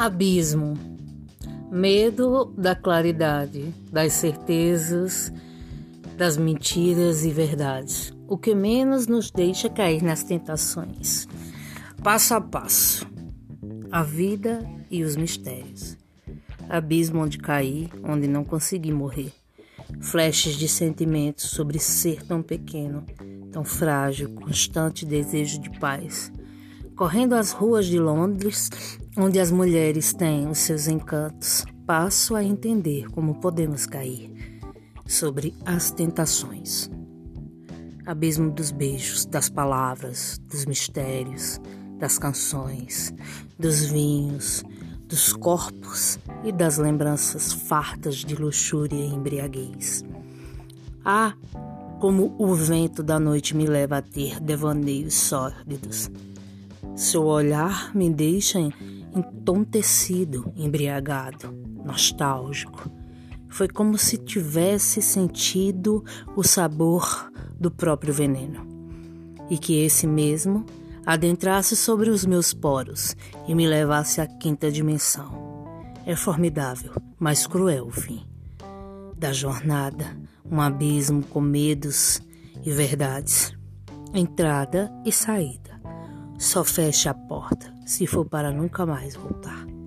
[0.00, 0.78] Abismo.
[1.72, 5.32] Medo da claridade, das certezas,
[6.16, 8.14] das mentiras e verdades.
[8.28, 11.26] O que menos nos deixa cair nas tentações.
[12.00, 13.08] Passo a passo.
[13.90, 15.96] A vida e os mistérios.
[16.68, 19.32] Abismo onde caí, onde não consegui morrer.
[20.00, 23.04] Flashes de sentimentos sobre ser tão pequeno,
[23.50, 26.30] tão frágil, constante desejo de paz
[26.98, 33.08] Correndo as ruas de Londres, onde as mulheres têm os seus encantos, passo a entender
[33.10, 34.60] como podemos cair
[35.06, 36.90] sobre as tentações.
[38.06, 41.60] Abismo dos beijos, das palavras, dos mistérios,
[41.98, 43.12] das canções,
[43.58, 44.62] dos vinhos,
[45.06, 50.04] dos corpos e das lembranças fartas de luxúria e embriaguez.
[51.04, 51.34] Ah,
[52.00, 56.10] como o vento da noite me leva a ter devaneios sórdidos
[56.98, 58.58] seu olhar me deixa
[59.14, 61.52] entontecido, embriagado,
[61.84, 62.90] nostálgico.
[63.48, 66.04] Foi como se tivesse sentido
[66.36, 68.66] o sabor do próprio veneno.
[69.50, 70.66] E que esse mesmo
[71.06, 75.48] adentrasse sobre os meus poros e me levasse à quinta dimensão.
[76.04, 78.26] É formidável, mas cruel o fim.
[79.16, 82.20] Da jornada, um abismo com medos
[82.64, 83.56] e verdades.
[84.12, 85.67] Entrada e saída.
[86.38, 89.77] Só feche a porta se for para nunca mais voltar.